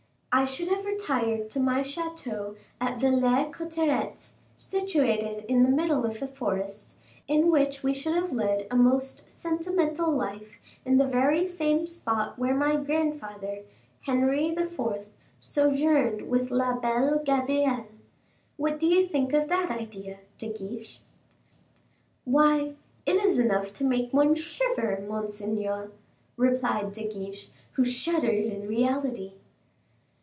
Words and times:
I 0.33 0.45
should 0.45 0.69
have 0.69 0.85
retired 0.85 1.49
to 1.49 1.59
my 1.59 1.81
chateau 1.81 2.55
at 2.79 3.01
Villers 3.01 3.51
Cotterets, 3.53 4.31
situated 4.55 5.43
in 5.49 5.61
the 5.63 5.69
middle 5.69 6.05
of 6.05 6.21
a 6.21 6.27
forest, 6.27 6.95
in 7.27 7.51
which 7.51 7.83
we 7.83 7.93
should 7.93 8.15
have 8.15 8.31
led 8.31 8.65
a 8.71 8.77
most 8.77 9.29
sentimental 9.29 10.09
life 10.09 10.55
in 10.85 10.97
the 10.97 11.05
very 11.05 11.45
same 11.45 11.85
spot 11.85 12.39
where 12.39 12.55
my 12.55 12.77
grandfather, 12.77 13.63
Henry 14.03 14.47
IV., 14.55 15.05
sojourned 15.37 16.29
with 16.29 16.49
La 16.49 16.79
Belle 16.79 17.21
Gabrielle. 17.25 17.87
What 18.55 18.79
do 18.79 18.87
you 18.87 19.05
think 19.07 19.33
of 19.33 19.49
that 19.49 19.69
idea, 19.69 20.19
De 20.37 20.47
Guiche?" 20.53 21.01
"Why, 22.23 22.75
it 23.05 23.17
is 23.17 23.37
enough 23.37 23.73
to 23.73 23.83
make 23.83 24.13
one 24.13 24.35
shiver, 24.35 25.03
monseigneur," 25.05 25.91
replied 26.37 26.93
De 26.93 27.05
Guiche, 27.05 27.49
who 27.73 27.83
shuddered 27.83 28.45
in 28.45 28.69
reality. 28.69 29.33